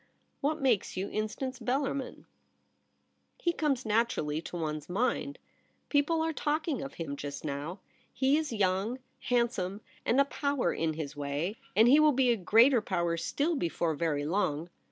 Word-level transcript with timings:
* 0.23 0.41
What 0.41 0.59
makes 0.59 0.97
you 0.97 1.11
Instance 1.11 1.59
Bellarmin 1.59 2.25
?''He 3.43 3.53
comes 3.53 3.85
naturally 3.85 4.41
to 4.41 4.57
one's 4.57 4.89
mind. 4.89 5.37
People 5.89 6.23
are 6.23 6.33
talking 6.33 6.81
of 6.81 6.95
him 6.95 7.15
just 7.15 7.45
now. 7.45 7.81
He 8.11 8.35
Is 8.35 8.51
young, 8.51 8.97
handsome, 9.19 9.81
and 10.03 10.19
a 10.19 10.25
power 10.25 10.73
in 10.73 10.93
his 10.93 11.15
way; 11.15 11.55
and 11.75 11.87
he 11.87 11.99
will 11.99 12.13
be 12.13 12.31
a 12.31 12.35
greater 12.35 12.81
power 12.81 13.15
still, 13.15 13.55
before 13.55 13.93
very 13.93 14.25
long. 14.25 14.71